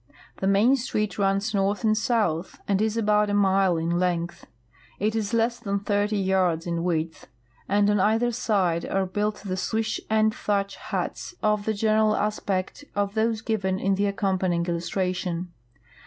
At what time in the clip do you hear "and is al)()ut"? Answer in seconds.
2.67-3.29